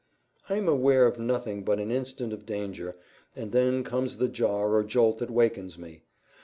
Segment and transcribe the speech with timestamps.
[0.49, 2.95] I am aware of nothing but an instant of danger,
[3.35, 6.01] and then comes the jar or jolt that wakens me.